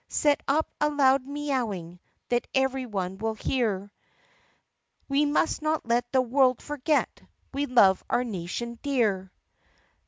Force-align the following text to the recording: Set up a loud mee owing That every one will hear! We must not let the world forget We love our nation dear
Set 0.09 0.41
up 0.47 0.67
a 0.81 0.89
loud 0.89 1.27
mee 1.27 1.53
owing 1.53 1.99
That 2.29 2.47
every 2.55 2.87
one 2.87 3.19
will 3.19 3.35
hear! 3.35 3.93
We 5.07 5.25
must 5.25 5.61
not 5.61 5.85
let 5.85 6.11
the 6.11 6.23
world 6.23 6.59
forget 6.59 7.21
We 7.53 7.67
love 7.67 8.03
our 8.09 8.23
nation 8.23 8.79
dear 8.81 9.31